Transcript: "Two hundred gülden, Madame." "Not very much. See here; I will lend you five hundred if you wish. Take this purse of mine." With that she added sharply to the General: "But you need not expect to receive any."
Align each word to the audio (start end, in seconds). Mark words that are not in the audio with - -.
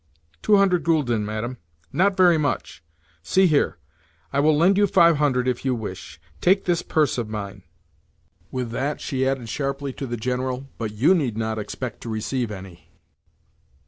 "Two 0.41 0.57
hundred 0.57 0.83
gülden, 0.83 1.21
Madame." 1.25 1.57
"Not 1.93 2.17
very 2.17 2.39
much. 2.39 2.83
See 3.21 3.45
here; 3.45 3.77
I 4.33 4.39
will 4.39 4.57
lend 4.57 4.75
you 4.79 4.87
five 4.87 5.17
hundred 5.17 5.47
if 5.47 5.63
you 5.63 5.75
wish. 5.75 6.19
Take 6.41 6.65
this 6.65 6.81
purse 6.81 7.19
of 7.19 7.29
mine." 7.29 7.61
With 8.49 8.71
that 8.71 8.99
she 8.99 9.27
added 9.27 9.47
sharply 9.47 9.93
to 9.93 10.07
the 10.07 10.17
General: 10.17 10.67
"But 10.79 10.91
you 10.95 11.13
need 11.13 11.37
not 11.37 11.59
expect 11.59 12.01
to 12.01 12.09
receive 12.09 12.49
any." 12.49 12.89